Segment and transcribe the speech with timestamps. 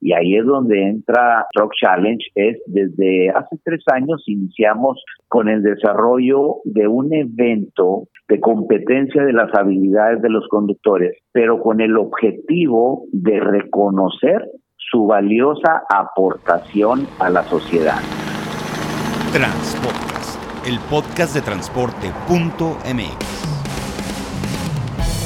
[0.00, 2.24] Y ahí es donde entra Truck Challenge.
[2.34, 9.32] Es desde hace tres años iniciamos con el desarrollo de un evento de competencia de
[9.32, 17.28] las habilidades de los conductores, pero con el objetivo de reconocer su valiosa aportación a
[17.30, 17.98] la sociedad.
[19.32, 23.38] Transpodcast, el podcast de transporte.mx.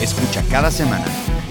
[0.02, 1.04] Escucha cada semana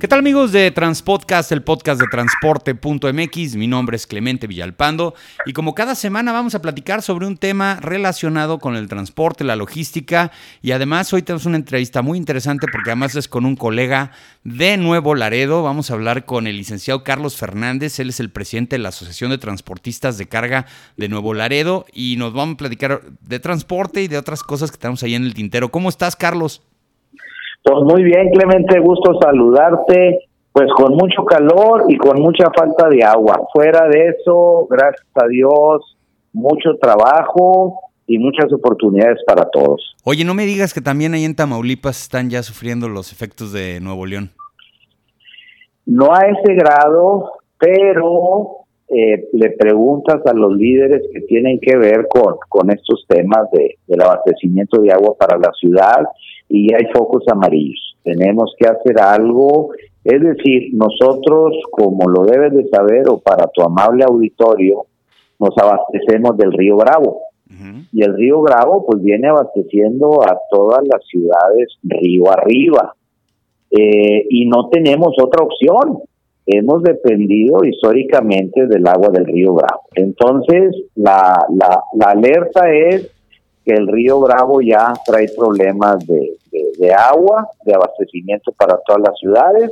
[0.00, 3.56] ¿Qué tal amigos de Transpodcast, el podcast de transporte.mx?
[3.56, 7.80] Mi nombre es Clemente Villalpando y como cada semana vamos a platicar sobre un tema
[7.80, 10.30] relacionado con el transporte, la logística
[10.62, 14.12] y además hoy tenemos una entrevista muy interesante porque además es con un colega
[14.44, 15.64] de Nuevo Laredo.
[15.64, 19.32] Vamos a hablar con el licenciado Carlos Fernández, él es el presidente de la Asociación
[19.32, 24.06] de Transportistas de Carga de Nuevo Laredo y nos vamos a platicar de transporte y
[24.06, 25.72] de otras cosas que tenemos ahí en el tintero.
[25.72, 26.62] ¿Cómo estás, Carlos?
[27.62, 30.28] Pues muy bien, Clemente, gusto saludarte.
[30.52, 33.38] Pues con mucho calor y con mucha falta de agua.
[33.52, 35.96] Fuera de eso, gracias a Dios,
[36.32, 39.94] mucho trabajo y muchas oportunidades para todos.
[40.04, 43.78] Oye, no me digas que también ahí en Tamaulipas están ya sufriendo los efectos de
[43.80, 44.30] Nuevo León.
[45.86, 52.08] No a ese grado, pero eh, le preguntas a los líderes que tienen que ver
[52.08, 56.06] con, con estos temas de, del abastecimiento de agua para la ciudad
[56.48, 57.96] y hay focos amarillos.
[58.02, 59.70] Tenemos que hacer algo,
[60.04, 64.86] es decir, nosotros, como lo debes de saber o para tu amable auditorio,
[65.38, 67.20] nos abastecemos del río Bravo.
[67.92, 72.94] Y el río Bravo pues viene abasteciendo a todas las ciudades río arriba.
[73.70, 75.98] Eh, y no tenemos otra opción.
[76.46, 79.82] Hemos dependido históricamente del agua del río Bravo.
[79.94, 83.10] Entonces, la, la, la alerta es
[83.68, 86.38] que el río Bravo ya trae problemas de,
[86.78, 89.70] de, agua, de abastecimiento para todas las ciudades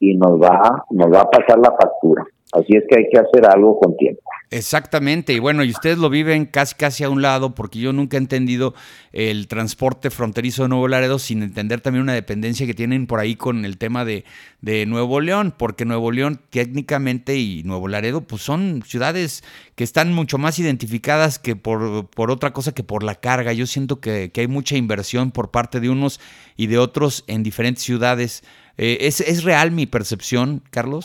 [0.00, 2.26] y nos va, nos va a pasar la factura.
[2.52, 4.22] Así es que hay que hacer algo con tiempo.
[4.50, 8.16] Exactamente, y bueno, y ustedes lo viven casi casi a un lado, porque yo nunca
[8.16, 8.74] he entendido
[9.12, 13.36] el transporte fronterizo de Nuevo Laredo sin entender también una dependencia que tienen por ahí
[13.36, 14.24] con el tema de,
[14.62, 19.44] de Nuevo León, porque Nuevo León técnicamente y Nuevo Laredo pues son ciudades
[19.74, 23.52] que están mucho más identificadas que por, por otra cosa que por la carga.
[23.52, 26.20] Yo siento que, que, hay mucha inversión por parte de unos
[26.56, 28.42] y de otros en diferentes ciudades.
[28.78, 31.04] Eh, ¿es, ¿Es real mi percepción, Carlos?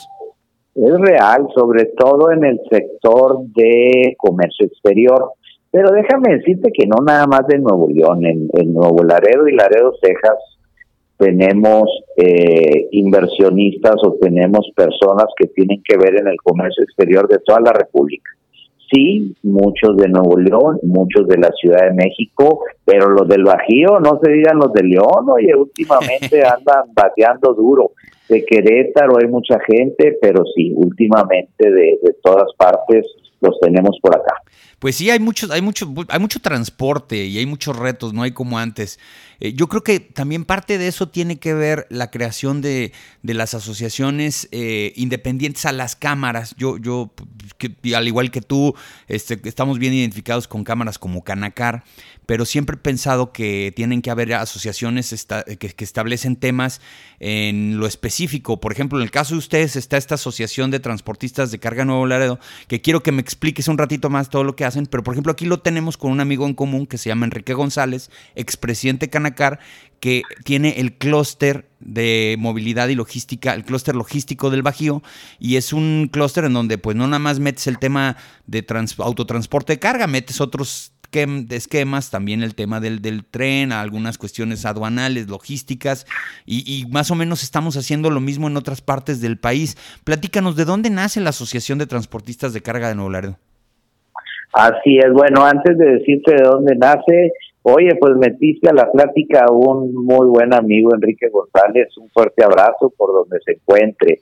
[0.75, 5.31] Es real, sobre todo en el sector de comercio exterior.
[5.71, 9.93] Pero déjame decirte que no nada más de Nuevo León, en, Nuevo Laredo y Laredo,
[10.01, 10.37] Texas,
[11.17, 17.39] tenemos eh, inversionistas o tenemos personas que tienen que ver en el comercio exterior de
[17.39, 18.29] toda la República.
[18.91, 23.99] Sí, muchos de Nuevo León, muchos de la Ciudad de México, pero los del Bajío,
[23.99, 27.91] no se digan los de León, oye, últimamente andan bateando duro
[28.33, 33.05] de Querétaro hay mucha gente, pero sí, últimamente de, de todas partes
[33.41, 34.42] los tenemos por acá.
[34.83, 38.33] Pues sí, hay mucho, hay mucho, hay mucho transporte y hay muchos retos, no hay
[38.33, 38.99] como antes.
[39.39, 43.33] Eh, yo creo que también parte de eso tiene que ver la creación de, de
[43.33, 46.53] las asociaciones eh, independientes a las cámaras.
[46.57, 47.13] Yo, yo
[47.95, 48.75] al igual que tú,
[49.07, 51.85] este, estamos bien identificados con cámaras como Canacar,
[52.25, 55.27] pero siempre he pensado que tienen que haber asociaciones
[55.59, 56.81] que, que establecen temas
[57.21, 58.59] en lo específico.
[58.59, 62.05] Por ejemplo, en el caso de ustedes está esta Asociación de Transportistas de Carga Nuevo
[62.05, 65.31] Laredo, que quiero que me expliques un ratito más todo lo que pero por ejemplo
[65.31, 69.59] aquí lo tenemos con un amigo en común que se llama Enrique González, expresidente Canacar,
[69.99, 75.01] que tiene el clúster de movilidad y logística, el clúster logístico del Bajío,
[75.39, 78.65] y es un clúster en donde pues no nada más metes el tema de
[78.97, 80.93] autotransporte de carga, metes otros
[81.49, 86.05] esquemas, también el tema del, del tren, algunas cuestiones aduanales, logísticas,
[86.45, 89.77] y, y, más o menos estamos haciendo lo mismo en otras partes del país.
[90.03, 93.39] Platícanos, ¿de dónde nace la Asociación de Transportistas de Carga de Nuevo Laredo?
[94.53, 97.31] Así es, bueno, antes de decirte de dónde nace,
[97.63, 102.43] oye, pues metiste a la plática a un muy buen amigo, Enrique González, un fuerte
[102.43, 104.19] abrazo por donde se encuentre.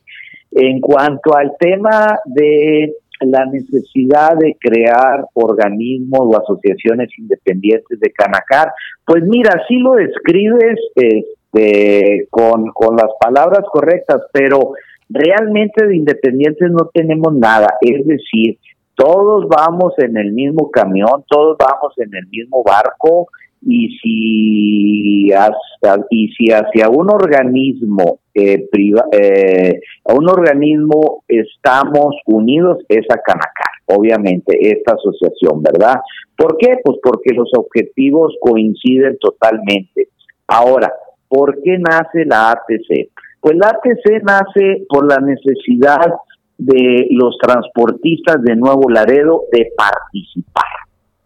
[0.51, 8.71] En cuanto al tema de la necesidad de crear organismos o asociaciones independientes de Canacar,
[9.05, 14.73] pues mira, sí lo describes este, con, con las palabras correctas, pero
[15.09, 18.57] realmente de independientes no tenemos nada, es decir,
[19.01, 23.29] todos vamos en el mismo camión, todos vamos en el mismo barco
[23.63, 32.15] y si hasta, y si hacia un organismo eh, priva, eh, a un organismo estamos
[32.25, 33.73] unidos es a Canacar.
[33.87, 35.95] obviamente, esta asociación, ¿verdad?
[36.37, 36.77] ¿Por qué?
[36.83, 40.09] Pues porque los objetivos coinciden totalmente.
[40.47, 40.93] Ahora,
[41.27, 43.09] ¿por qué nace la ATC?
[43.39, 46.13] Pues la ATC nace por la necesidad
[46.57, 50.63] de los transportistas de Nuevo Laredo de participar.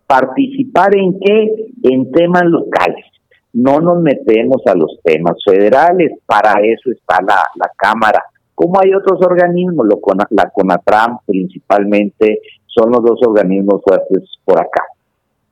[0.08, 1.72] ¿Participar en qué?
[1.84, 3.06] En temas locales.
[3.54, 8.24] No nos metemos a los temas federales, para eso está la, la Cámara.
[8.54, 10.00] Como hay otros organismos, lo,
[10.30, 14.84] la CONATRAM principalmente, son los dos organismos fuertes por acá.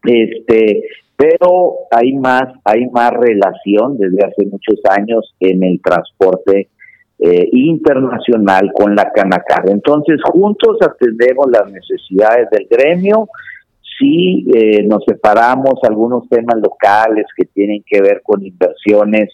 [0.03, 0.83] Este,
[1.15, 6.69] pero hay más, hay más relación desde hace muchos años en el transporte
[7.25, 9.69] eh, internacional con la Canacar.
[9.69, 13.29] Entonces, juntos atendemos las necesidades del gremio,
[13.97, 19.29] sí eh, nos separamos algunos temas locales que tienen que ver con inversiones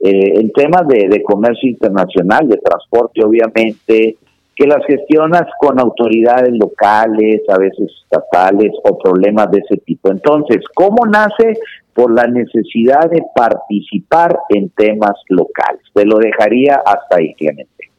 [0.00, 4.16] eh, en temas de, de comercio internacional, de transporte, obviamente,
[4.54, 10.10] que las gestionas con autoridades locales, a veces estatales o problemas de ese tipo.
[10.10, 11.58] Entonces, ¿cómo nace?
[11.96, 15.82] Por la necesidad de participar en temas locales.
[15.92, 17.90] Te lo dejaría hasta ahí, Clemente.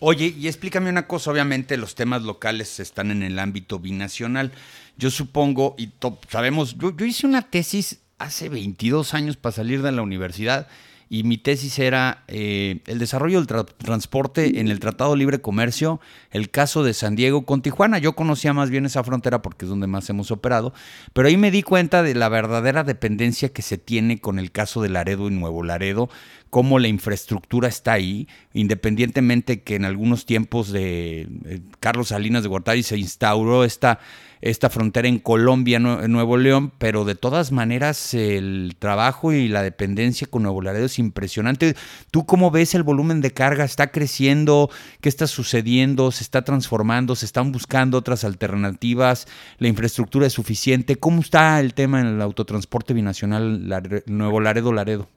[0.00, 4.50] Oye, y explícame una cosa, obviamente los temas locales están en el ámbito binacional.
[4.96, 5.90] Yo supongo, y
[6.28, 10.66] sabemos, yo, yo hice una tesis hace 22 años para salir de la universidad
[11.12, 16.00] y mi tesis era eh, el desarrollo del transporte en el Tratado Libre Comercio,
[16.30, 17.98] el caso de San Diego con Tijuana.
[17.98, 20.72] Yo conocía más bien esa frontera porque es donde más hemos operado,
[21.12, 24.80] pero ahí me di cuenta de la verdadera dependencia que se tiene con el caso
[24.80, 26.08] de Laredo y Nuevo Laredo,
[26.52, 32.50] cómo la infraestructura está ahí, independientemente que en algunos tiempos de eh, Carlos Salinas de
[32.50, 34.00] Gortari se instauró esta
[34.42, 39.62] esta frontera en Colombia, en Nuevo León, pero de todas maneras el trabajo y la
[39.62, 41.74] dependencia con Nuevo Laredo es impresionante.
[42.10, 43.64] ¿Tú cómo ves el volumen de carga?
[43.64, 44.68] ¿Está creciendo?
[45.00, 46.10] ¿Qué está sucediendo?
[46.10, 47.16] ¿Se está transformando?
[47.16, 49.26] ¿Se están buscando otras alternativas?
[49.58, 50.96] ¿La infraestructura es suficiente?
[50.96, 53.70] ¿Cómo está el tema en el autotransporte binacional
[54.06, 55.08] Nuevo Laredo-Laredo?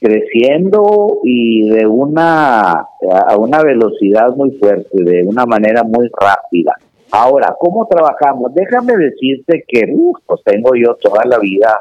[0.00, 6.74] Creciendo y de una a una velocidad muy fuerte, de una manera muy rápida.
[7.10, 8.52] Ahora, ¿cómo trabajamos?
[8.54, 9.92] Déjame decirte que
[10.26, 11.80] pues tengo yo toda la vida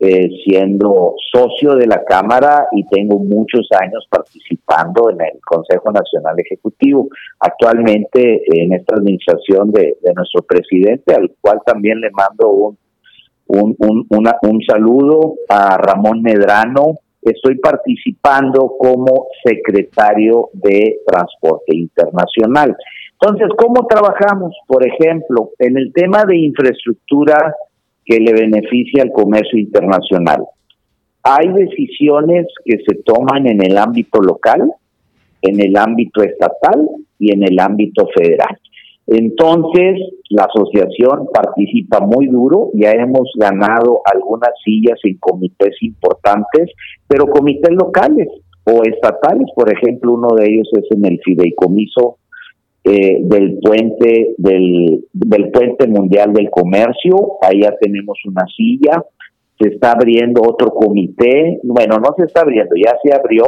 [0.00, 6.34] eh, siendo socio de la Cámara y tengo muchos años participando en el Consejo Nacional
[6.38, 7.08] Ejecutivo.
[7.38, 12.78] Actualmente en esta administración de, nuestro presidente, al cual también le mando un,
[13.46, 14.06] un, un,
[14.42, 16.96] un saludo a Ramón Medrano.
[17.24, 22.76] Estoy participando como secretario de Transporte Internacional.
[23.12, 24.54] Entonces, ¿cómo trabajamos?
[24.66, 27.54] Por ejemplo, en el tema de infraestructura
[28.04, 30.44] que le beneficia al comercio internacional.
[31.22, 34.70] Hay decisiones que se toman en el ámbito local,
[35.40, 36.86] en el ámbito estatal
[37.18, 38.58] y en el ámbito federal.
[39.06, 46.70] Entonces, la asociación participa muy duro, ya hemos ganado algunas sillas en comités importantes,
[47.06, 48.28] pero comités locales
[48.64, 52.16] o estatales, por ejemplo, uno de ellos es en el fideicomiso
[52.84, 59.04] eh, del puente del, del puente mundial del comercio, ahí ya tenemos una silla,
[59.58, 63.44] se está abriendo otro comité, bueno, no se está abriendo, ya se abrió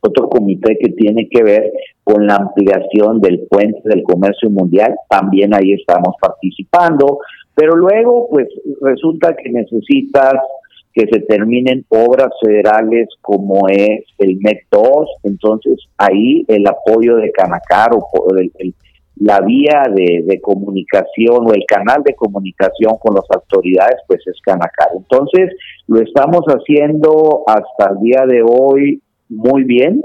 [0.00, 1.72] otro comité que tiene que ver
[2.04, 7.18] con la ampliación del puente del comercio mundial, también ahí estamos participando,
[7.54, 8.48] pero luego pues
[8.80, 10.34] resulta que necesitas
[10.92, 14.90] que se terminen obras federales como es el MEC 2,
[15.24, 18.34] entonces ahí el apoyo de Canacar o
[19.20, 24.88] la vía de, comunicación o el canal de comunicación con las autoridades pues es Canacar.
[24.96, 25.54] Entonces
[25.86, 30.02] lo estamos haciendo hasta el día de hoy muy bien.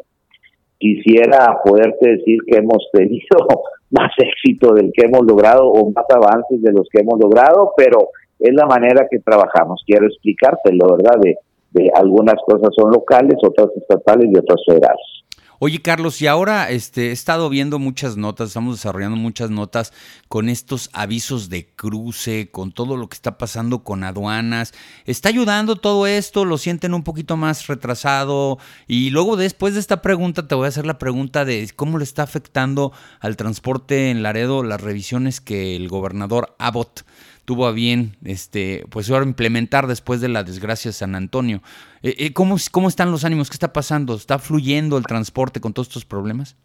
[0.78, 3.38] Quisiera poderte decir que hemos tenido
[3.92, 8.10] más éxito del que hemos logrado o más avances de los que hemos logrado, pero
[8.40, 9.84] es la manera que trabajamos.
[9.86, 11.20] Quiero explicártelo, ¿verdad?
[11.22, 11.38] De,
[11.72, 15.25] de algunas cosas son locales, otras estatales y otras federales.
[15.60, 19.94] Oye, Carlos, y ahora este, he estado viendo muchas notas, estamos desarrollando muchas notas
[20.28, 24.74] con estos avisos de cruce, con todo lo que está pasando con aduanas.
[25.06, 26.44] ¿Está ayudando todo esto?
[26.44, 28.58] ¿Lo sienten un poquito más retrasado?
[28.88, 32.04] Y luego, después de esta pregunta, te voy a hacer la pregunta de cómo le
[32.04, 37.06] está afectando al transporte en Laredo las revisiones que el gobernador Abbott
[37.46, 41.62] tuvo bien este, pues ahora implementar después de la desgracia de San Antonio.
[42.02, 43.50] Eh, eh, ¿cómo, ¿Cómo están los ánimos?
[43.50, 44.16] ¿Qué está pasando?
[44.16, 46.58] ¿Está fluyendo el transporte con todos estos problemas?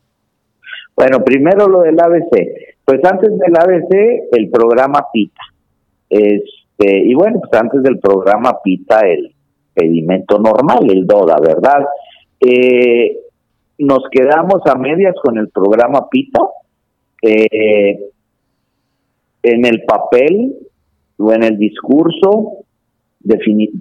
[0.96, 2.74] Bueno, primero lo del ABC.
[2.84, 5.42] Pues antes del ABC, el programa PITA.
[6.08, 9.34] Este, y bueno, pues antes del programa PITA, el
[9.74, 11.84] pedimento normal, el DODA, ¿verdad?
[12.40, 13.18] Eh,
[13.78, 16.40] nos quedamos a medias con el programa PITA.
[19.42, 20.54] En el papel
[21.20, 22.64] o en el discurso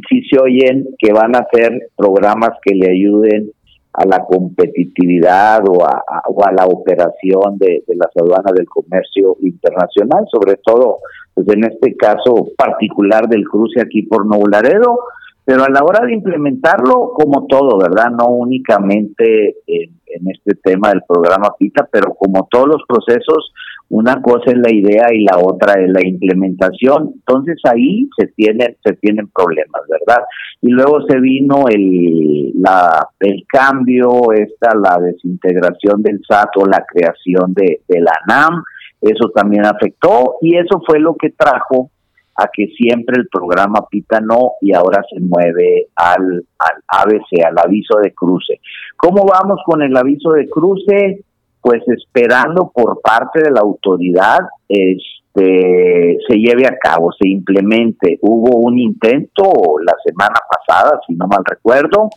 [0.10, 3.52] sí se oyen que van a ser programas que le ayuden
[3.94, 11.00] a la competitividad o a, la operación de, las aduanas del comercio internacional, sobre todo
[11.34, 15.00] pues en este caso particular del cruce aquí por Laredo,
[15.44, 18.12] pero a la hora de implementarlo, como todo, ¿verdad?
[18.12, 23.52] No únicamente en, en este tema del programa PITA, pero como todos los procesos,
[23.90, 27.12] una cosa es la idea y la otra es la implementación.
[27.16, 30.24] Entonces ahí se tienen, se tienen problemas, ¿verdad?
[30.62, 36.86] Y luego se vino el, la, el cambio, esta, la desintegración del SAT o la
[36.88, 38.64] creación de, de la NAM.
[39.02, 41.90] Eso también afectó y eso fue lo que trajo
[42.36, 47.58] a que siempre el programa pita no y ahora se mueve al, al ABC, al
[47.58, 48.62] aviso de cruce.
[48.96, 51.24] ¿Cómo vamos con el aviso de cruce?
[51.62, 58.18] Pues esperando por parte de la autoridad este, se lleve a cabo, se implemente.
[58.22, 59.52] Hubo un intento
[59.84, 62.10] la semana pasada, si no mal recuerdo,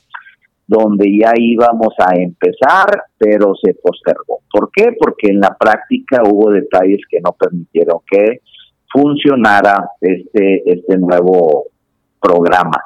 [0.67, 4.41] donde ya íbamos a empezar, pero se postergó.
[4.51, 4.97] ¿Por qué?
[4.99, 8.41] Porque en la práctica hubo detalles que no permitieron que
[8.93, 11.65] funcionara este, este nuevo
[12.21, 12.83] programa.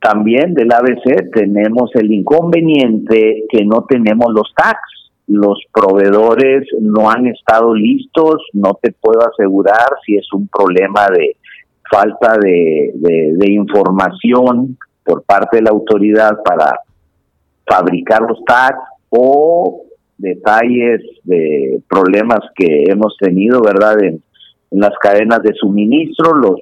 [0.00, 4.78] También del ABC tenemos el inconveniente que no tenemos los tax.
[5.26, 11.36] Los proveedores no han estado listos, no te puedo asegurar si es un problema de
[11.90, 12.92] falta de,
[13.48, 16.80] información por parte de la autoridad para
[17.66, 19.84] fabricar los tags o
[20.18, 24.02] detalles de problemas que hemos tenido, ¿verdad?
[24.02, 24.22] En,
[24.70, 26.60] las cadenas de suministro, los,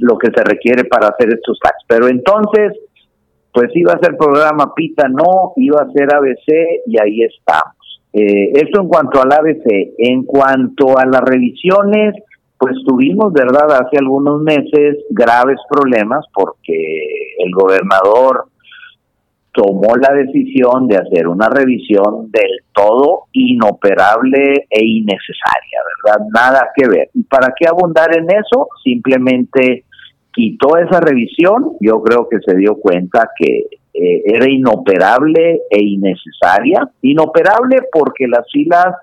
[0.00, 1.82] lo que se requiere para hacer estos tags.
[1.86, 2.78] Pero entonces,
[3.52, 8.02] pues iba a ser programa PITA, no, iba a ser ABC y ahí estamos.
[8.12, 9.94] Eh, esto en cuanto al ABC.
[9.98, 12.14] En cuanto a las revisiones,
[12.58, 16.74] pues tuvimos, ¿verdad?, hace algunos meses graves problemas porque
[17.38, 18.46] el gobernador
[19.52, 26.26] tomó la decisión de hacer una revisión del todo inoperable e innecesaria, ¿verdad?
[26.32, 27.10] Nada que ver.
[27.14, 28.68] ¿Y para qué abundar en eso?
[28.82, 29.84] Simplemente
[30.40, 36.88] quitó esa revisión, yo creo que se dio cuenta que eh, era inoperable e innecesaria.
[37.02, 38.94] Inoperable porque las filas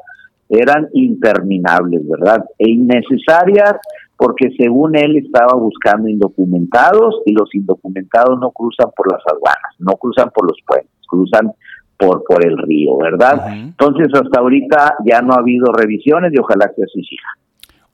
[0.49, 2.43] eran interminables, ¿verdad?
[2.57, 3.75] E innecesarias
[4.15, 9.93] porque según él estaba buscando indocumentados y los indocumentados no cruzan por las aduanas, no
[9.93, 11.51] cruzan por los puentes, cruzan
[11.99, 13.53] por por el río, ¿verdad?
[13.53, 17.29] Entonces hasta ahorita ya no ha habido revisiones y ojalá que así siga.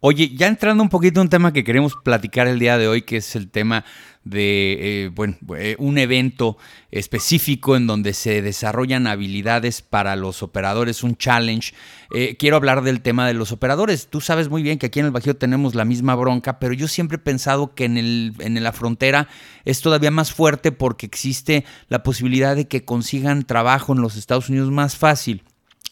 [0.05, 3.03] Oye, ya entrando un poquito en un tema que queremos platicar el día de hoy,
[3.03, 3.85] que es el tema
[4.25, 6.57] de eh, bueno, eh, un evento
[6.91, 11.73] específico en donde se desarrollan habilidades para los operadores, un challenge.
[12.13, 14.09] Eh, quiero hablar del tema de los operadores.
[14.09, 16.89] Tú sabes muy bien que aquí en el Bajío tenemos la misma bronca, pero yo
[16.89, 19.29] siempre he pensado que en, el, en la frontera
[19.63, 24.49] es todavía más fuerte porque existe la posibilidad de que consigan trabajo en los Estados
[24.49, 25.43] Unidos más fácil.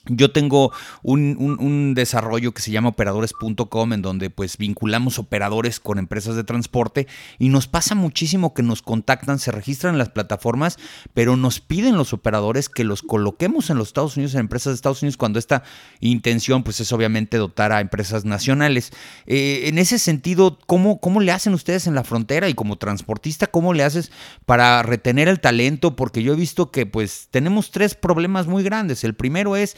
[0.05, 0.71] Yo tengo
[1.03, 7.07] un, desarrollo que se llama operadores.com en donde pues vinculamos operadores con empresas de transporte
[7.37, 10.77] y nos pasa muchísimo que nos contactan, se registran en las plataformas,
[11.13, 14.75] pero nos piden los operadores que los coloquemos en los Estados Unidos, en empresas de
[14.75, 15.63] Estados Unidos, cuando esta
[15.99, 18.91] intención pues es obviamente dotar a empresas nacionales.
[19.27, 23.47] Eh, en ese sentido, ¿cómo, ¿cómo le hacen ustedes en la frontera y como transportista,
[23.47, 24.11] cómo le haces
[24.45, 25.95] para retener el talento?
[25.95, 29.03] Porque yo he visto que pues tenemos tres problemas muy grandes.
[29.03, 29.77] El primero es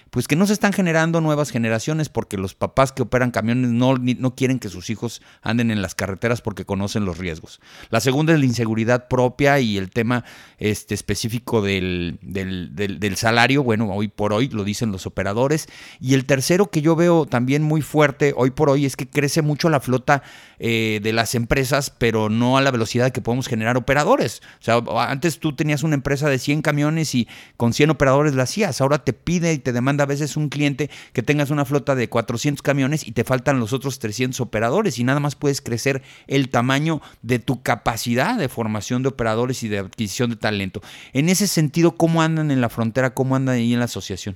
[0.11, 3.95] pues que no se están generando nuevas generaciones porque los papás que operan camiones no,
[3.97, 7.61] no quieren que sus hijos anden en las carreteras porque conocen los riesgos.
[7.89, 10.25] La segunda es la inseguridad propia y el tema
[10.57, 15.67] este, específico del, del, salario, bueno, hoy por hoy lo dicen los operadores.
[16.01, 19.41] Y el tercero que yo veo también muy fuerte hoy por hoy es que crece
[19.41, 20.23] mucho la flota
[20.59, 24.41] eh, de las empresas, pero no a la velocidad que podemos generar operadores.
[24.59, 28.43] O sea, antes tú tenías una empresa de 100 camiones y con 100 operadores la
[28.43, 31.95] hacías, ahora te pide y te demanda a veces un cliente que tengas una flota
[31.95, 36.01] de 400 camiones y te faltan los otros 300 operadores y nada más puedes crecer
[36.27, 40.81] el tamaño de tu capacidad de formación de operadores y de adquisición de talento.
[41.13, 43.13] En ese sentido, ¿cómo andan en la frontera?
[43.13, 44.35] ¿Cómo andan ahí en la asociación?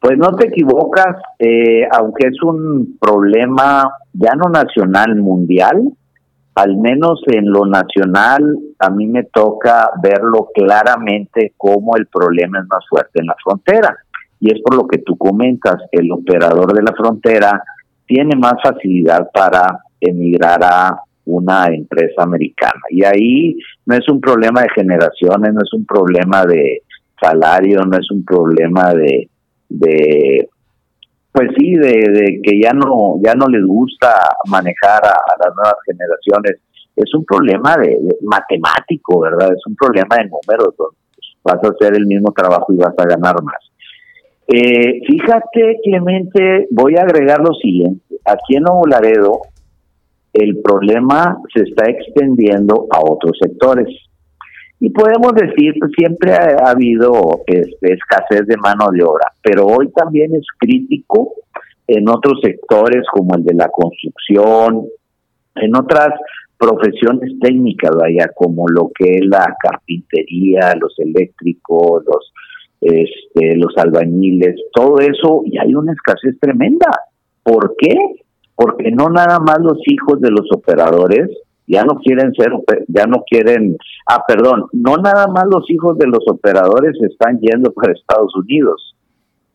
[0.00, 5.92] Pues no te equivocas, eh, aunque es un problema ya no nacional, mundial,
[6.54, 8.42] al menos en lo nacional,
[8.78, 13.96] a mí me toca verlo claramente como el problema es más fuerte en la frontera.
[14.42, 17.62] Y es por lo que tú comentas, el operador de la frontera
[18.06, 22.80] tiene más facilidad para emigrar a una empresa americana.
[22.90, 23.56] Y ahí
[23.86, 26.82] no es un problema de generaciones, no es un problema de
[27.20, 29.28] salario, no es un problema de,
[29.68, 30.48] de
[31.30, 34.12] pues sí, de, que ya no, ya no les gusta
[34.48, 36.60] manejar a, las nuevas generaciones.
[36.96, 39.52] Es un problema de, matemático, ¿verdad?
[39.52, 40.74] Es un problema de números.
[41.44, 43.71] Vas a hacer el mismo trabajo y vas a ganar más.
[44.48, 48.16] Eh, fíjate, Clemente, voy a agregar lo siguiente.
[48.24, 48.84] Aquí en Nuevo
[50.32, 53.88] el problema se está extendiendo a otros sectores.
[54.80, 57.12] Y podemos decir, pues siempre ha, habido
[57.46, 61.34] este, escasez de mano de obra, pero hoy también es crítico
[61.86, 64.86] en otros sectores como el de la construcción,
[65.54, 66.08] en otras
[66.58, 72.32] profesiones técnicas, vaya, como lo que es la carpintería, los eléctricos, los
[72.82, 76.88] este, los albañiles, todo eso, y hay una escasez tremenda.
[77.42, 77.96] ¿Por qué?
[78.54, 81.30] Porque no nada más los hijos de los operadores
[81.66, 82.50] ya no quieren ser,
[82.88, 87.72] ya no quieren, ah, perdón, no nada más los hijos de los operadores están yendo
[87.72, 88.94] para Estados Unidos,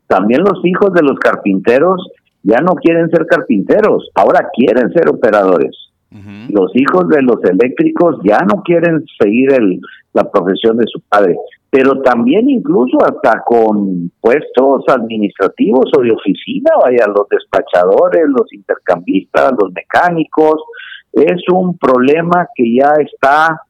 [0.07, 2.09] también los hijos de los carpinteros
[2.43, 5.86] ya no quieren ser carpinteros, ahora quieren ser operadores.
[6.09, 9.79] Los hijos de los eléctricos ya no quieren seguir el,
[10.13, 11.35] la profesión de su padre,
[11.69, 19.51] pero también incluso hasta con puestos administrativos o de oficina, vaya, los despachadores, los intercambistas,
[19.61, 20.63] los mecánicos,
[21.11, 23.61] es un problema que ya está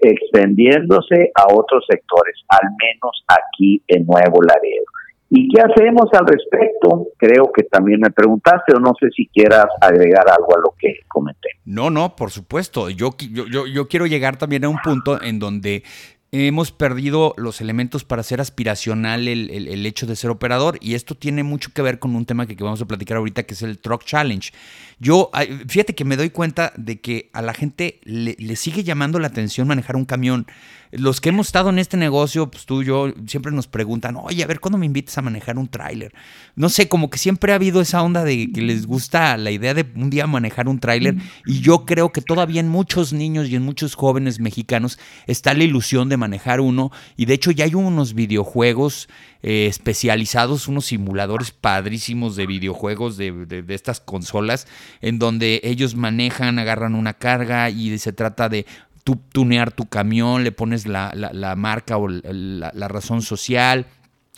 [0.00, 4.84] extendiéndose a otros sectores, al menos aquí en Nuevo Laredo.
[5.30, 7.08] ¿Y qué hacemos al respecto?
[7.18, 11.00] Creo que también me preguntaste o no sé si quieras agregar algo a lo que
[11.06, 11.50] comenté.
[11.66, 12.88] No, no, por supuesto.
[12.88, 15.82] Yo, yo, yo, yo quiero llegar también a un punto en donde
[16.30, 21.42] hemos perdido los elementos para ser aspiracional el, hecho de ser operador y esto tiene
[21.42, 23.78] mucho que ver con un tema que, que, vamos a platicar ahorita que es el
[23.78, 24.52] Truck Challenge.
[24.98, 25.30] Yo,
[25.68, 29.28] fíjate que me doy cuenta de que a la gente le, le sigue llamando la
[29.28, 30.46] atención manejar un camión
[30.90, 34.42] los que hemos estado en este negocio, pues tú y yo, siempre nos preguntan, oye,
[34.42, 36.14] a ver, ¿cuándo me invitas a manejar un tráiler?
[36.56, 39.74] No sé, como que siempre ha habido esa onda de que les gusta la idea
[39.74, 43.56] de un día manejar un tráiler y yo creo que todavía en muchos niños y
[43.56, 47.74] en muchos jóvenes mexicanos está la ilusión de manejar uno y de hecho ya hay
[47.74, 49.08] unos videojuegos
[49.42, 54.66] eh, especializados, unos simuladores padrísimos de videojuegos de, de, estas consolas,
[55.00, 58.66] en donde ellos manejan, agarran una carga y se trata de
[59.14, 61.12] tunear tu camión, le pones la,
[61.56, 63.86] marca o la, razón social.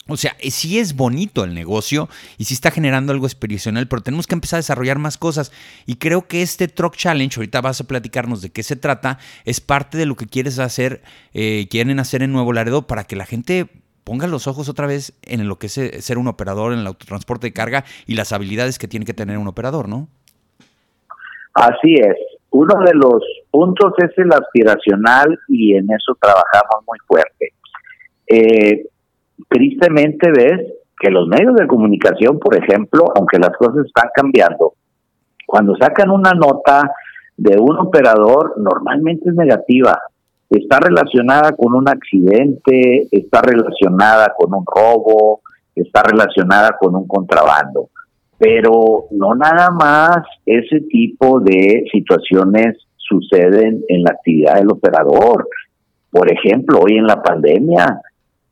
[0.09, 4.03] O sea, eh, sí es bonito el negocio y sí está generando algo expedicional, pero
[4.03, 5.53] tenemos que empezar a desarrollar más cosas.
[5.87, 9.61] Y creo que este Truck Challenge, ahorita vas a platicarnos de qué se trata, es
[9.61, 13.27] parte de lo que quieres hacer, eh, quieren hacer en Nuevo Laredo para que la
[13.27, 13.69] gente
[14.03, 16.87] ponga los ojos otra vez en lo que es eh, ser un operador en el
[16.87, 20.09] autotransporte de carga y las habilidades que tiene que tener un operador, ¿no?
[21.55, 22.17] Así es
[22.51, 27.53] uno de los puntos es el aspiracional y en eso trabajamos muy fuerte.
[28.27, 28.87] Eh,
[29.48, 34.74] tristemente ves que los medios de comunicación, por ejemplo, aunque las cosas están cambiando,
[35.46, 36.92] cuando sacan una nota
[37.37, 39.98] de un operador, normalmente es negativa.
[40.48, 45.40] Está relacionada con un accidente, está relacionada con un robo,
[45.74, 47.88] está relacionada con un contrabando
[48.40, 55.46] pero no nada más ese tipo de situaciones suceden en la actividad del operador.
[56.11, 58.00] Por ejemplo, hoy en la pandemia,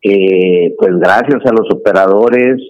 [0.03, 2.61] eh, pues gracias a los operadores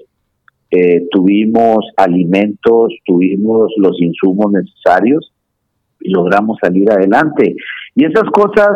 [0.71, 5.33] eh, tuvimos alimentos, tuvimos los insumos necesarios
[6.01, 7.57] y logramos salir adelante.
[7.95, 8.71] Y esas cosas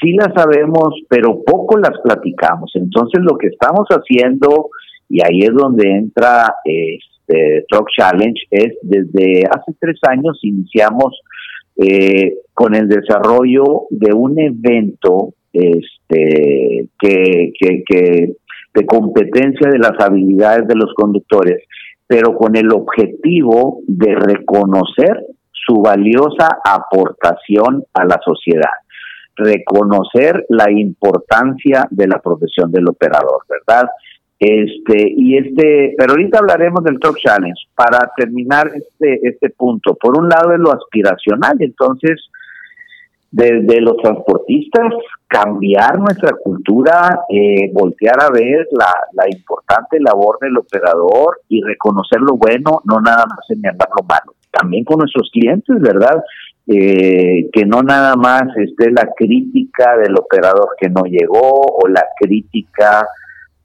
[0.00, 2.70] sí las sabemos, pero poco las platicamos.
[2.74, 4.70] Entonces lo que estamos haciendo,
[5.08, 11.20] y ahí es donde entra este, Truck Challenge es desde hace tres años iniciamos
[11.76, 17.52] eh, con el desarrollo de un evento este, que,
[17.86, 18.32] que,
[18.74, 21.64] de competencia de las habilidades de los conductores,
[22.06, 28.70] pero con el objetivo de reconocer su valiosa aportación a la sociedad,
[29.36, 33.88] reconocer la importancia de la profesión del operador, ¿verdad?
[34.38, 39.94] Este, y este, pero ahorita hablaremos del Truck Challenge para terminar este, este punto.
[39.94, 42.30] Por un lado es lo aspiracional, entonces,
[43.32, 44.94] desde los transportistas,
[45.28, 52.20] cambiar nuestra cultura, eh, voltear a ver la, la importante labor del operador y reconocer
[52.20, 54.32] lo bueno, no nada más señalar lo malo.
[54.50, 56.24] También con nuestros clientes, ¿verdad?
[56.66, 62.04] Eh, que no nada más esté la crítica del operador que no llegó o la
[62.18, 63.06] crítica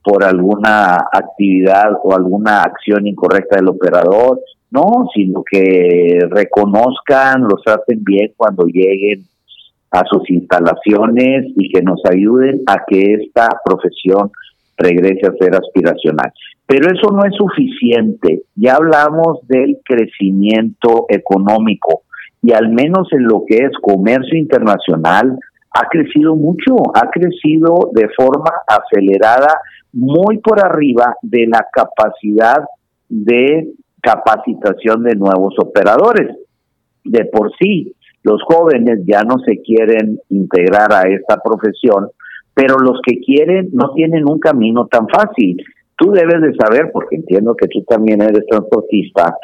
[0.02, 8.04] por alguna actividad o alguna acción incorrecta del operador, no, sino que reconozcan, los traten
[8.04, 9.24] bien cuando lleguen
[9.94, 14.32] a sus instalaciones y que nos ayuden a que esta profesión
[14.76, 16.32] regrese a ser aspiracional.
[16.66, 18.42] Pero eso no es suficiente.
[18.56, 22.02] Ya hablamos del crecimiento económico
[22.42, 25.38] y al menos en lo que es comercio internacional
[25.70, 29.60] ha crecido mucho, ha crecido de forma acelerada,
[29.92, 32.64] muy por arriba de la capacidad
[33.08, 33.68] de
[34.00, 36.36] capacitación de nuevos operadores.
[37.04, 37.94] De por sí,
[38.24, 42.08] los jóvenes ya no se quieren integrar a esta profesión,
[42.54, 45.56] pero los que quieren no tienen un camino tan fácil.
[45.96, 49.36] Tú debes de saber, porque entiendo que tú también eres transportista,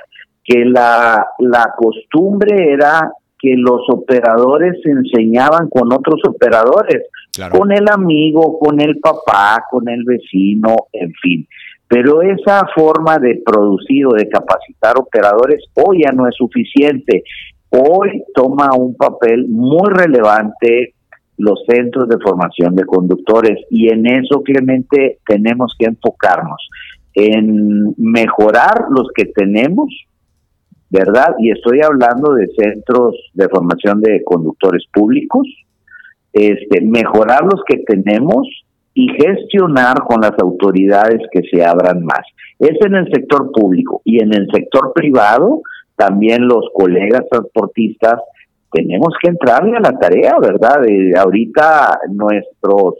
[0.42, 7.06] que la, la costumbre era que los operadores se enseñaban con otros operadores,
[7.50, 11.46] con el amigo, con el papá, con el vecino, en fin.
[11.88, 17.24] Pero esa forma de producir o de capacitar operadores hoy ya no es suficiente.
[17.70, 20.94] Hoy toma un papel muy relevante
[21.38, 26.68] los centros de formación de conductores y en eso Clemente tenemos que enfocarnos
[27.14, 29.88] en mejorar los que tenemos,
[30.90, 31.34] ¿verdad?
[31.38, 35.46] Y estoy hablando de centros de formación de conductores públicos,
[36.32, 38.46] este, mejorar los que tenemos
[38.94, 42.26] y gestionar con las autoridades que se abran más.
[42.58, 45.62] Es en el sector público y en el sector privado,
[46.00, 48.20] también los colegas transportistas
[48.72, 50.80] tenemos que entrarle a la tarea, ¿verdad?
[50.80, 52.94] De ahorita nuestros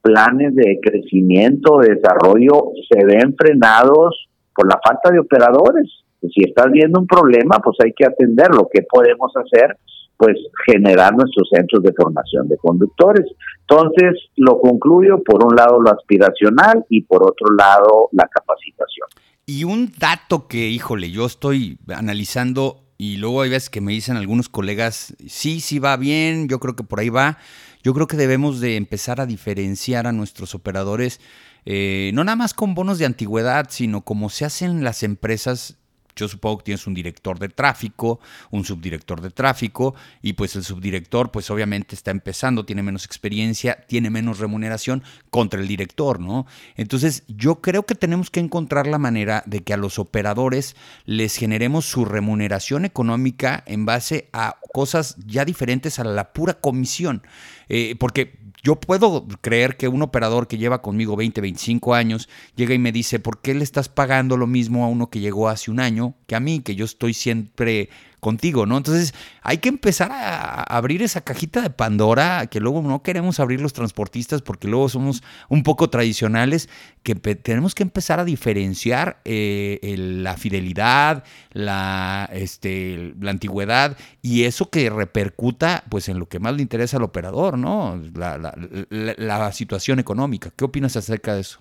[0.00, 5.90] planes de crecimiento, de desarrollo se ven frenados por la falta de operadores.
[6.20, 8.68] Si estás viendo un problema, pues hay que atenderlo.
[8.72, 9.76] ¿Qué podemos hacer?
[10.16, 13.26] Pues generar nuestros centros de formación de conductores.
[13.62, 19.08] Entonces, lo concluyo por un lado lo aspiracional y por otro lado la capacitación.
[19.52, 24.16] Y un dato que, híjole, yo estoy analizando y luego hay veces que me dicen
[24.16, 27.36] algunos colegas, sí, sí va bien, yo creo que por ahí va.
[27.82, 31.20] Yo creo que debemos de empezar a diferenciar a nuestros operadores,
[31.64, 35.78] eh, no nada más con bonos de antigüedad, sino como se hacen las empresas
[36.16, 38.20] yo supongo que tienes un director de tráfico,
[38.50, 43.84] un subdirector de tráfico, y pues el subdirector, pues obviamente está empezando, tiene menos experiencia,
[43.86, 46.46] tiene menos remuneración contra el director, ¿no?
[46.76, 51.36] Entonces, yo creo que tenemos que encontrar la manera de que a los operadores les
[51.36, 57.22] generemos su remuneración económica en base a cosas ya diferentes a la pura comisión.
[57.68, 62.74] Eh, porque yo puedo creer que un operador que lleva conmigo 20, 25 años llega
[62.74, 65.70] y me dice, ¿por qué le estás pagando lo mismo a uno que llegó hace
[65.70, 67.88] un año que a mí, que yo estoy siempre
[68.20, 68.76] contigo, ¿no?
[68.76, 73.60] Entonces hay que empezar a abrir esa cajita de Pandora que luego no queremos abrir
[73.60, 76.68] los transportistas porque luego somos un poco tradicionales,
[77.02, 84.70] que tenemos que empezar a diferenciar eh, la fidelidad, la, este, la antigüedad y eso
[84.70, 88.00] que repercuta pues en lo que más le interesa al operador, ¿no?
[88.14, 88.54] La,
[88.90, 90.52] la situación económica.
[90.54, 91.60] ¿Qué opinas acerca de eso?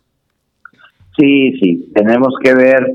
[1.18, 2.86] Sí, sí, tenemos que ver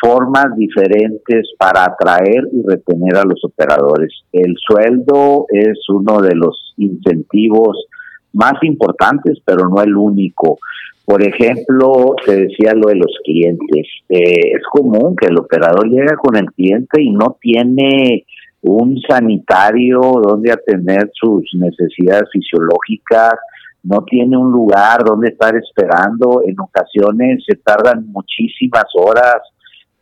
[0.00, 4.12] formas diferentes para atraer y retener a los operadores.
[4.32, 7.86] El sueldo es uno de los incentivos
[8.32, 10.58] más importantes, pero no el único.
[11.04, 13.86] Por ejemplo, te decía lo de los clientes.
[14.08, 18.24] Eh, es común que el operador llega con el cliente y no tiene
[18.62, 23.34] un sanitario donde atender sus necesidades fisiológicas,
[23.82, 26.42] no tiene un lugar donde estar esperando.
[26.46, 29.40] En ocasiones se tardan muchísimas horas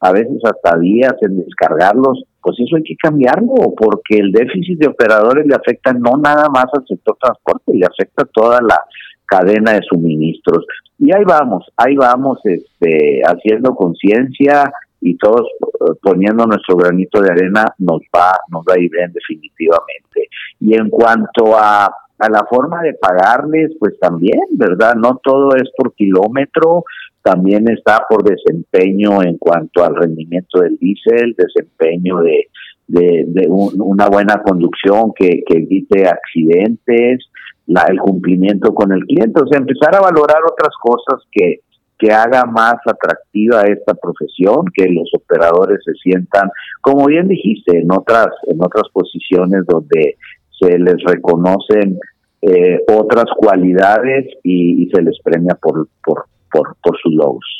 [0.00, 4.88] a veces hasta días en descargarlos, pues eso hay que cambiarlo, porque el déficit de
[4.88, 8.80] operadores le afecta no nada más al sector transporte, le afecta a toda la
[9.26, 10.64] cadena de suministros.
[10.98, 17.30] Y ahí vamos, ahí vamos este, haciendo conciencia y todos eh, poniendo nuestro granito de
[17.30, 20.28] arena nos va, nos va a ir bien definitivamente.
[20.60, 24.94] Y en cuanto a, a la forma de pagarles, pues también, ¿verdad?
[24.96, 26.84] No todo es por kilómetro,
[27.22, 32.48] también está por desempeño en cuanto al rendimiento del diésel, desempeño de,
[32.88, 37.28] de, una buena conducción que, evite accidentes,
[37.66, 41.60] la, el cumplimiento con el cliente, o sea, empezar a valorar otras cosas que,
[41.98, 46.48] que haga más atractiva esta profesión, que los operadores se sientan,
[46.80, 50.16] como bien dijiste, en otras, en otras posiciones donde
[50.60, 51.98] se les reconocen
[52.42, 57.57] eh, otras cualidades y, se les premia por, por, por, por sus logos.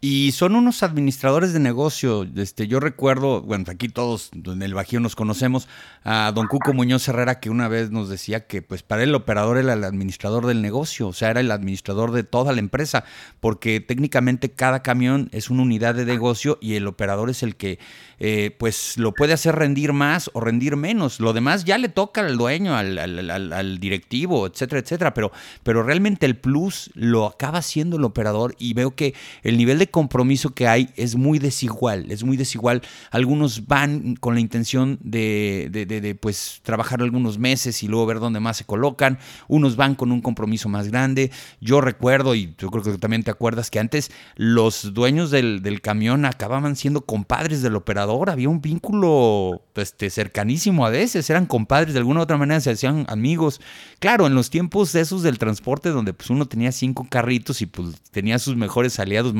[0.00, 2.26] Y son unos administradores de negocio.
[2.36, 5.68] Este, yo recuerdo, bueno, aquí todos en el Bajío nos conocemos,
[6.04, 9.58] a don Cuco Muñoz Herrera, que una vez nos decía que pues para el operador
[9.58, 13.04] era el administrador del negocio, o sea, era el administrador de toda la empresa,
[13.40, 17.78] porque técnicamente cada camión es una unidad de negocio y el operador es el que
[18.18, 21.20] eh, pues lo puede hacer rendir más o rendir menos.
[21.20, 25.14] Lo demás ya le toca al dueño, al, al directivo, etcétera, etcétera.
[25.14, 25.32] Pero,
[25.62, 29.90] pero realmente el plus lo acaba siendo el operador y veo que el nivel de
[29.96, 32.82] compromiso que hay es muy desigual, es muy desigual.
[33.10, 38.38] Algunos van con la intención de, de, pues trabajar algunos meses y luego ver dónde
[38.38, 41.30] más se colocan, unos van con un compromiso más grande.
[41.62, 45.80] Yo recuerdo, y yo creo que también te acuerdas, que antes los dueños del, del
[45.80, 51.94] camión acababan siendo compadres del operador, había un vínculo este, cercanísimo a veces, eran compadres,
[51.94, 53.62] de alguna u otra manera se hacían amigos.
[53.98, 57.98] Claro, en los tiempos esos del transporte donde pues uno tenía cinco carritos y pues
[58.10, 59.32] tenía sus mejores aliados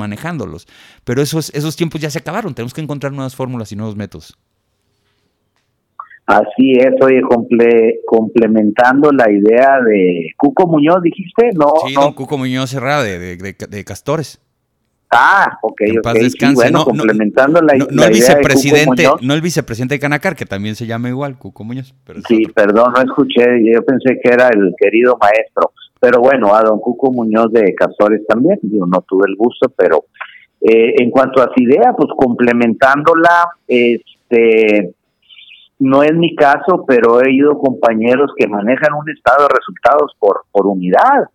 [1.03, 4.37] Pero esos, esos tiempos ya se acabaron, tenemos que encontrar nuevas fórmulas y nuevos métodos.
[6.27, 7.21] Así es, oye,
[8.05, 11.71] complementando la idea de Cuco Muñoz, dijiste, no.
[11.87, 12.13] Sí, no.
[12.13, 14.41] Cuco Muñoz Herrera de, de, Castores.
[15.09, 16.53] Ah, ok, ok.
[16.53, 21.07] bueno, complementando la, no, el vicepresidente, no el vicepresidente de Canacar, que también se llama
[21.07, 21.95] igual, Cuco Muñoz.
[22.27, 25.71] sí, perdón, no escuché, yo pensé que era el querido maestro.
[26.01, 30.07] Pero bueno, a don Cuco Muñoz de Castores también, yo no tuve el gusto, pero
[30.61, 34.93] eh, en cuanto a su idea, pues complementándola, este,
[35.79, 40.45] no es mi caso, pero he ido compañeros que manejan un estado de resultados por,
[40.51, 41.29] por unidad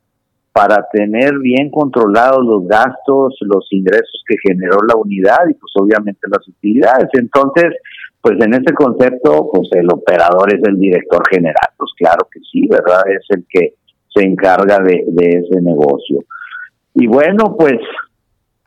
[0.52, 6.28] para tener bien controlados los gastos, los ingresos que generó la unidad y pues obviamente
[6.28, 7.08] las utilidades.
[7.14, 7.72] Entonces,
[8.20, 12.68] pues en ese concepto, pues el operador es el director general, pues claro que sí,
[12.68, 13.02] ¿verdad?
[13.08, 13.74] Es el que
[14.14, 16.20] se encarga de, ese negocio.
[16.94, 17.78] Y bueno, pues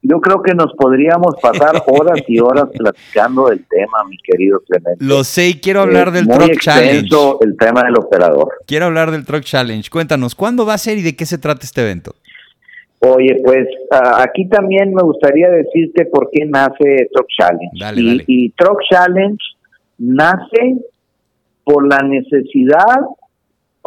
[0.07, 5.03] yo creo que nos podríamos pasar horas y horas platicando del tema, mi querido Clemente.
[5.03, 7.09] Lo sé y quiero hablar del Truck Challenge.
[7.41, 8.49] el tema del operador.
[8.65, 9.89] Quiero hablar del Truck Challenge.
[9.89, 12.15] Cuéntanos, ¿cuándo va a ser y de qué se trata este evento?
[12.99, 13.67] Oye, pues
[14.17, 18.01] aquí también me gustaría decirte por qué nace Truck Challenge.
[18.01, 19.37] y, y Truck Challenge
[19.97, 20.77] nace
[21.63, 23.01] por la necesidad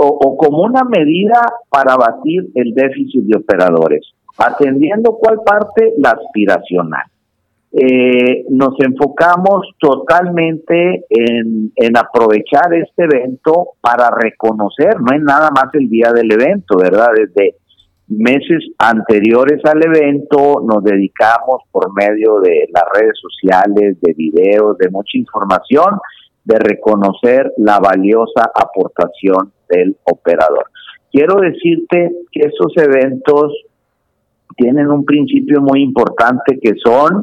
[0.00, 4.06] o, como una medida para batir el déficit de operadores,
[4.38, 7.04] atendiendo cuál parte la aspiracional.
[7.70, 15.66] Eh, nos enfocamos totalmente en, en, aprovechar este evento para reconocer, no es nada más
[15.74, 17.08] el día del evento, ¿verdad?
[17.14, 17.56] Desde
[18.08, 24.88] meses anteriores al evento nos dedicamos por medio de las redes sociales, de videos, de
[24.88, 25.98] mucha información,
[26.44, 30.70] de reconocer la valiosa aportación del operador.
[31.12, 33.52] Quiero decirte que estos eventos
[34.56, 37.22] tienen un principio muy importante que son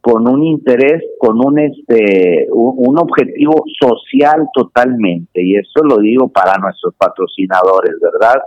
[0.00, 6.58] con un interés, con un este un, objetivo social totalmente y eso lo digo para
[6.58, 8.40] nuestros patrocinadores, ¿verdad?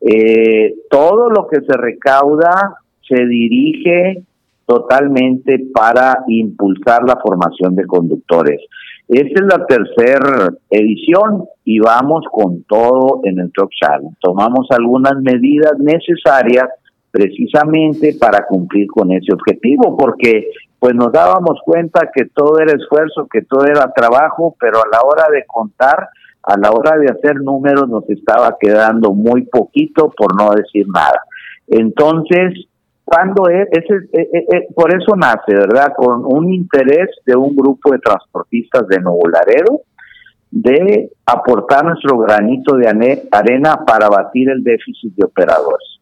[0.00, 2.76] Eh, todo lo que se recauda
[3.08, 4.22] se dirige
[4.66, 8.60] totalmente para impulsar la formación de conductores.
[9.08, 14.16] Esta es la tercera edición y vamos con todo en el Truck Challenge.
[14.20, 16.68] Tomamos algunas medidas necesarias
[17.10, 23.28] precisamente para cumplir con ese objetivo, porque pues nos dábamos cuenta que todo era esfuerzo,
[23.30, 26.08] que todo era trabajo, pero a la hora de contar,
[26.42, 31.20] a la hora de hacer números nos estaba quedando muy poquito, por no decir nada.
[31.66, 32.66] Entonces,
[33.04, 35.92] cuando es, eh, eh, eh, por eso nace, ¿verdad?
[35.96, 39.82] Con un interés de un grupo de transportistas de Nuevo Laredo
[40.50, 42.88] de aportar nuestro granito de
[43.30, 45.99] arena para batir el déficit de operadores.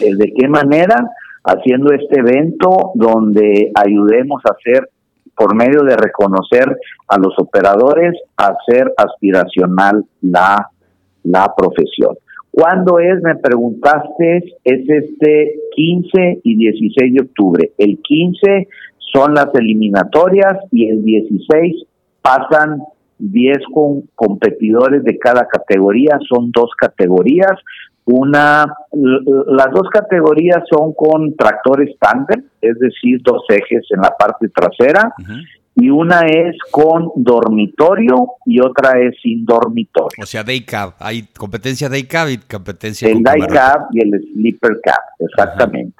[0.00, 1.10] ¿De qué manera?
[1.44, 4.88] Haciendo este evento donde ayudemos a hacer,
[5.36, 6.76] por medio de reconocer
[7.08, 10.68] a los operadores, hacer aspiracional la,
[11.22, 12.16] la profesión.
[12.50, 13.22] ¿Cuándo es?
[13.22, 17.72] Me preguntaste, es este 15 y 16 de octubre.
[17.78, 18.68] El 15
[19.12, 21.84] son las eliminatorias y el 16
[22.20, 22.82] pasan
[23.18, 27.52] 10 con competidores de cada categoría, son dos categorías.
[28.12, 34.48] Una, las dos categorías son con tractores estándar, es decir, dos ejes en la parte
[34.48, 35.14] trasera,
[35.76, 40.22] y una es con dormitorio y otra es sin dormitorio.
[40.22, 44.20] O sea, day cab, hay competencia day cab y competencia el day cab y el
[44.34, 45.96] sleeper cab, exactamente.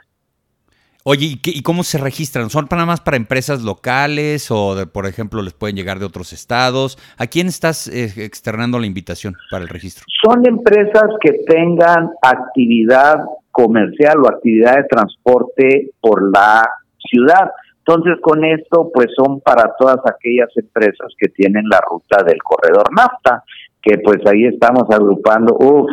[1.03, 2.51] Oye, ¿y, cómo se registran?
[2.51, 6.35] ¿Son nada más para empresas locales o, de, por ejemplo, les pueden llegar de otros
[6.35, 6.99] estados?
[7.17, 10.05] ¿A quién estás eh, externando la invitación para el registro?
[10.23, 13.17] Son empresas que tengan actividad
[13.51, 17.51] comercial o actividad de transporte por la ciudad.
[17.79, 22.93] Entonces, con esto, pues son para todas aquellas empresas que tienen la ruta del corredor
[22.95, 23.43] NAFTA,
[23.83, 25.91] que pues ahí estamos agrupando, uff,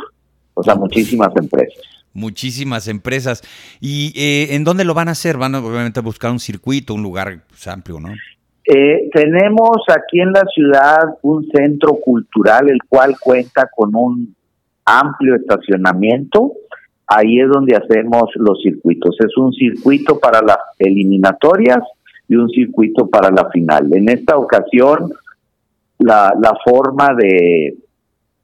[0.53, 1.96] o sea, muchísimas empresas.
[2.17, 3.41] Muchísimas empresas.
[3.79, 5.37] ¿Y eh, en dónde lo van a hacer?
[5.37, 8.09] Van a, obviamente a buscar un circuito, un lugar pues, amplio, ¿no?
[8.65, 14.35] Eh, tenemos aquí en la ciudad un centro cultural, el cual cuenta con un
[14.83, 16.53] amplio estacionamiento
[17.07, 19.15] ahí es donde hacemos los circuitos.
[19.19, 21.79] Es un circuito para las eliminatorias
[22.27, 23.89] y un circuito para la final.
[23.93, 25.09] En esta ocasión,
[25.99, 27.75] la, la forma de,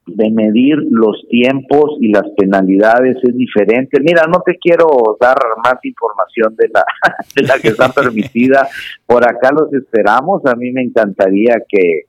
[0.06, 4.00] de medir los tiempos y las penalidades es diferente.
[4.02, 4.88] Mira, no te quiero
[5.20, 6.84] dar más información de la,
[7.36, 8.68] de la que está permitida.
[9.06, 10.46] Por acá los esperamos.
[10.46, 12.04] A mí me encantaría que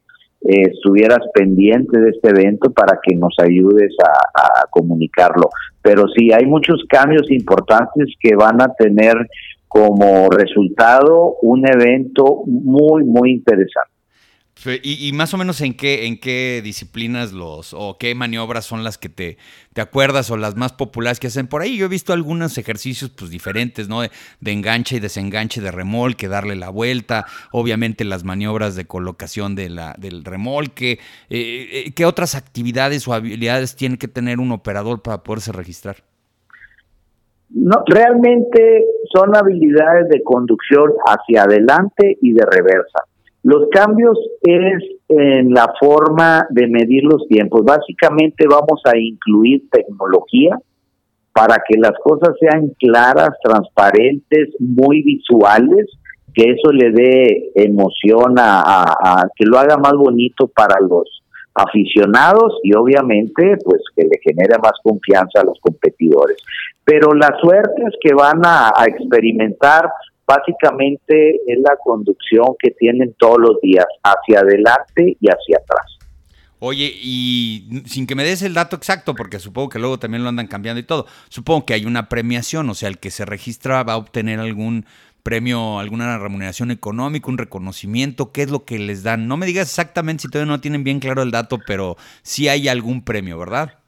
[0.47, 5.51] eh, estuvieras pendiente de este evento para que nos ayudes a, a comunicarlo.
[5.81, 9.15] Pero sí, hay muchos cambios importantes que van a tener
[9.69, 13.94] como resultado un evento muy, muy interesante.
[14.83, 18.97] Y, más o menos en qué, en qué disciplinas los, o qué maniobras son las
[18.97, 19.37] que te,
[19.75, 21.77] te acuerdas o las más populares que hacen por ahí.
[21.77, 24.01] Yo he visto algunos ejercicios pues diferentes, ¿no?
[24.01, 24.11] De,
[24.47, 29.97] enganche y desenganche de remolque, darle la vuelta, obviamente las maniobras de colocación de la,
[29.99, 30.93] del remolque.
[31.29, 35.97] Eh, eh, ¿Qué otras actividades o habilidades tiene que tener un operador para poderse registrar?
[37.51, 43.05] No, realmente son habilidades de conducción hacia adelante y de reversa.
[43.45, 47.63] Los cambios es en la forma de medir los tiempos.
[47.63, 50.59] Básicamente vamos a incluir tecnología
[51.31, 55.91] para que las cosas sean claras, transparentes, muy visuales,
[56.33, 61.23] que eso le dé emoción a, que lo haga más bonito para los
[61.55, 66.39] aficionados y obviamente pues que le genere más confianza a los competidores.
[66.83, 69.91] Pero la suerte es que van a experimentar
[70.27, 75.99] básicamente es la conducción que tienen todos los días, hacia adelante y hacia atrás.
[76.61, 80.31] Oye, y sin que me des el dato exacto, porque supongo que luego también lo
[80.31, 83.83] andan cambiando y todo, supongo que hay una premiación, o sea, el que se registra
[83.83, 84.87] va a obtener algún
[85.23, 89.29] premio, alguna remuneración económica, un reconocimiento, ¿qué es lo que les dan?
[89.29, 92.69] No me digas exactamente si todavía no tienen bien claro el dato, pero sí hay
[92.69, 93.84] algún premio, ¿verdad?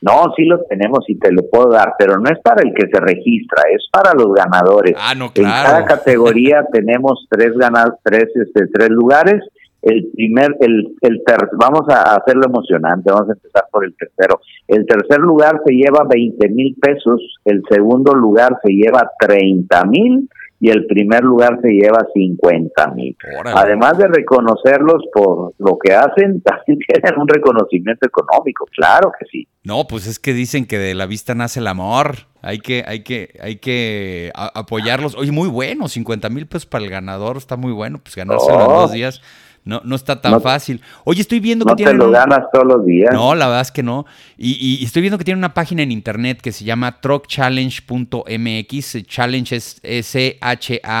[0.00, 2.88] No, sí lo tenemos y te lo puedo dar, pero no es para el que
[2.88, 4.94] se registra, es para los ganadores.
[4.96, 5.48] Ah, no, claro.
[5.48, 9.42] En cada categoría tenemos tres ganas, tres, este, tres lugares.
[9.80, 14.40] El primer, el, el ter, vamos a hacerlo emocionante, vamos a empezar por el tercero.
[14.66, 20.28] El tercer lugar se lleva 20 mil pesos, el segundo lugar se lleva 30 mil
[20.60, 23.16] y el primer lugar se lleva 50 mil.
[23.44, 29.48] Además de reconocerlos por lo que hacen, también tienen un reconocimiento económico, claro que sí.
[29.62, 32.26] No, pues es que dicen que de la vista nace el amor.
[32.42, 35.16] Hay que, hay que, hay que apoyarlos.
[35.16, 38.58] Oye, muy bueno, 50 mil pesos para el ganador, está muy bueno, pues ganarse en
[38.58, 39.20] dos días.
[39.64, 40.80] No, no está tan fácil.
[41.04, 43.12] Oye, estoy viendo que no te lo ganas todos los días.
[43.12, 44.06] No, la verdad es que no.
[44.36, 49.06] Y, estoy viendo que tiene una página en internet que se llama truckchallenge.mx.
[49.06, 50.92] Challenge es S-H-A-L-L-E-N-G-E,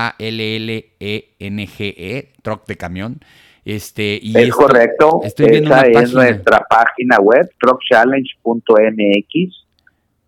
[2.42, 3.20] truck de camión.
[3.64, 5.20] Este, y es correcto.
[5.24, 9.64] Estoy viendo Esa es nuestra página web, truckchallenge.mx.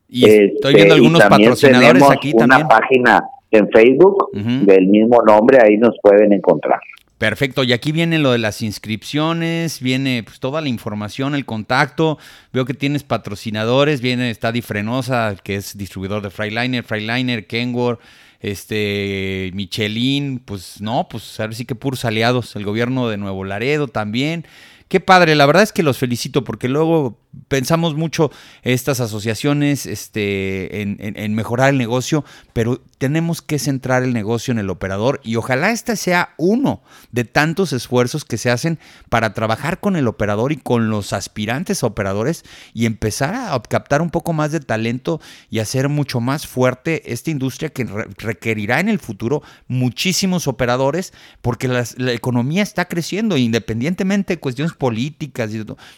[0.08, 2.60] Y estoy viendo este, algunos patrocinadores aquí también.
[2.60, 6.80] Una página en Facebook del mismo nombre, ahí nos pueden encontrar.
[7.20, 12.16] Perfecto, y aquí viene lo de las inscripciones, viene pues, toda la información, el contacto.
[12.50, 18.00] Veo que tienes patrocinadores, viene, está Difrenosa, que es distribuidor de Freiliner, Freiliner, Kenworth,
[18.40, 23.44] este, Michelin, pues no, pues a ver si que puros aliados, el gobierno de Nuevo
[23.44, 24.46] Laredo también.
[24.90, 30.82] Qué padre, la verdad es que los felicito porque luego pensamos mucho estas asociaciones este,
[30.82, 35.70] en, mejorar el negocio, pero tenemos que centrar el negocio en el operador y ojalá
[35.70, 40.56] este sea uno de tantos esfuerzos que se hacen para trabajar con el operador y
[40.56, 45.88] con los aspirantes operadores y empezar a captar un poco más de talento y hacer
[45.88, 52.64] mucho más fuerte esta industria que requerirá en el futuro muchísimos operadores porque la economía
[52.64, 55.52] está creciendo independientemente de cuestiones políticas.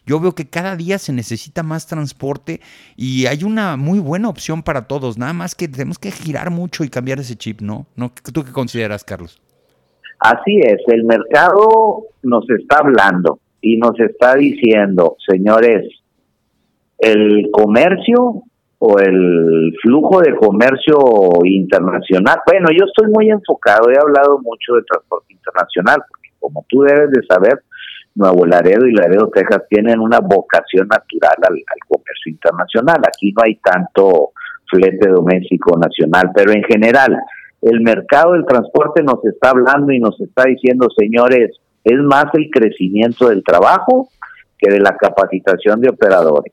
[0.05, 2.61] Yo veo que cada día se necesita más transporte
[2.97, 5.17] y hay una muy buena opción para todos.
[5.17, 7.87] Nada más que tenemos que girar mucho y cambiar ese chip, ¿no?
[7.97, 8.13] ¿No?
[8.35, 9.41] ¿Tú qué consideras, Carlos?
[10.19, 15.89] Así es, el mercado nos está hablando y nos está diciendo, señores,
[16.99, 18.43] el comercio
[18.79, 20.99] o el flujo de comercio
[21.45, 22.39] internacional.
[22.47, 27.11] Bueno, yo estoy muy enfocado, he hablado mucho de transporte internacional, porque como tú debes
[27.11, 27.63] de saber,
[28.15, 31.57] Nuevo Laredo y Laredo, Texas tienen una vocación natural al,
[31.89, 33.01] comercio internacional.
[33.07, 34.31] Aquí no hay tanto
[34.71, 37.17] flete doméstico nacional, pero en general
[37.63, 42.51] el mercado del transporte nos está hablando y nos está diciendo, señores, es más el
[42.51, 44.09] crecimiento del trabajo
[44.59, 46.53] que de la capacitación de operadores.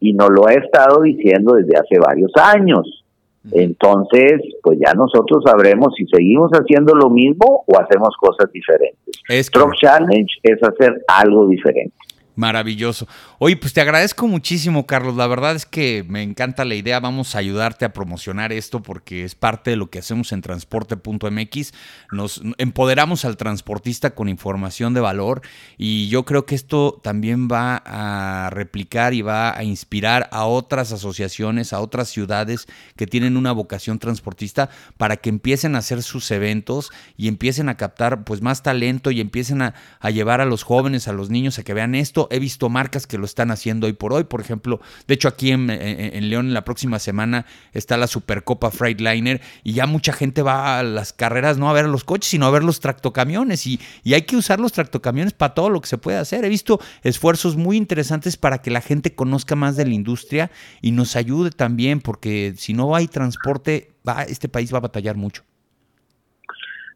[0.00, 3.04] Y nos lo ha estado diciendo desde hace varios años.
[3.52, 9.50] Entonces, pues ya nosotros sabremos si seguimos haciendo lo mismo o hacemos cosas diferentes.
[9.50, 11.94] Truck Challenge es hacer algo diferente.
[12.38, 13.08] Maravilloso.
[13.40, 15.16] Oye, pues te agradezco muchísimo, Carlos.
[15.16, 17.00] La verdad es que me encanta la idea.
[17.00, 21.72] Vamos a ayudarte a promocionar esto porque es parte de lo que hacemos en transporte.mx.
[22.12, 25.42] Nos empoderamos al transportista con información de valor
[25.78, 30.92] y yo creo que esto también va a replicar y va a inspirar a otras
[30.92, 36.30] asociaciones, a otras ciudades que tienen una vocación transportista para que empiecen a hacer sus
[36.30, 40.62] eventos y empiecen a captar pues más talento y empiecen a, a llevar a los
[40.62, 43.86] jóvenes, a los niños a que vean esto he visto marcas que lo están haciendo
[43.86, 44.24] hoy por hoy.
[44.24, 49.40] Por ejemplo, de hecho aquí en, León en la próxima semana está la Supercopa Freightliner
[49.64, 52.50] y ya mucha gente va a las carreras no a ver los coches, sino a
[52.50, 53.66] ver los tractocamiones.
[53.66, 56.44] Y, y hay que usar los tractocamiones para todo lo que se puede hacer.
[56.44, 60.50] He visto esfuerzos muy interesantes para que la gente conozca más de la industria
[60.80, 65.16] y nos ayude también, porque si no hay transporte, va, este país va a batallar
[65.16, 65.47] mucho.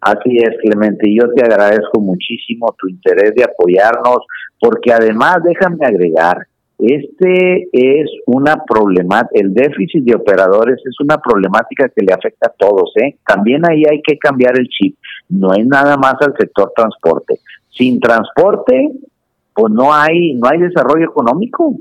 [0.03, 4.27] Así es, Clemente, y yo te agradezco muchísimo tu interés de apoyarnos,
[4.61, 6.39] porque además, déjame agregar,
[6.77, 12.53] este es una problemática, el déficit de operadores es una problemática que le afecta a
[12.59, 13.15] todos, ¿eh?
[13.25, 14.97] También ahí hay que cambiar el chip,
[15.29, 17.39] no es nada más al sector transporte.
[17.71, 18.91] Sin transporte,
[19.55, 21.77] pues no hay, no hay desarrollo económico.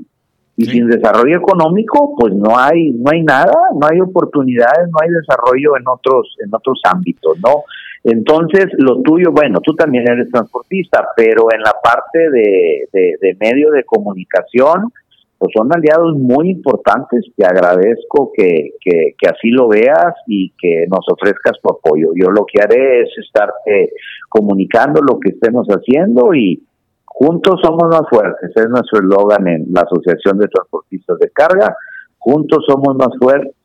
[0.56, 5.08] Y sin desarrollo económico, pues no hay, no hay nada, no hay oportunidades, no hay
[5.10, 7.64] desarrollo en otros, en otros ámbitos, ¿no?
[8.04, 13.70] Entonces, lo tuyo, bueno, tú también eres transportista, pero en la parte de, de, medio
[13.70, 14.92] de comunicación,
[15.38, 17.24] pues son aliados muy importantes.
[17.36, 22.10] Te agradezco que, que, así lo veas y que nos ofrezcas tu apoyo.
[22.16, 23.92] Yo lo que haré es estarte
[24.28, 26.60] comunicando lo que estemos haciendo y
[27.04, 28.50] juntos somos más fuertes.
[28.54, 31.76] Es nuestro eslogan en la Asociación de Transportistas de Carga.
[32.18, 33.10] Juntos somos más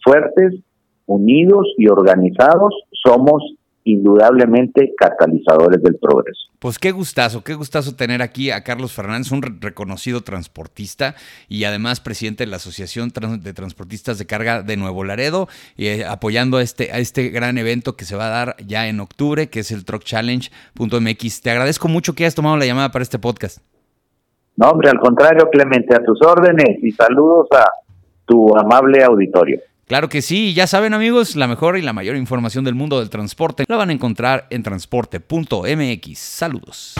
[0.03, 0.61] fuertes,
[1.07, 2.73] unidos y organizados.
[2.91, 3.43] Somos
[3.91, 6.47] indudablemente catalizadores del progreso.
[6.59, 11.15] Pues qué gustazo, qué gustazo tener aquí a Carlos Fernández, un reconocido transportista
[11.47, 13.11] y además presidente de la Asociación
[13.41, 17.57] de Transportistas de Carga de Nuevo Laredo, y eh, apoyando a este, a este gran
[17.57, 21.41] evento que se va a dar ya en octubre, que es el Truck Challenge.mx.
[21.41, 23.59] Te agradezco mucho que hayas tomado la llamada para este podcast.
[24.57, 27.65] No, hombre, al contrario, Clemente, a tus órdenes y saludos a
[28.25, 29.61] tu amable auditorio.
[29.88, 33.09] Claro que sí, ya saben amigos, la mejor y la mayor información del mundo del
[33.09, 36.19] transporte la van a encontrar en transporte.mx.
[36.19, 36.95] Saludos.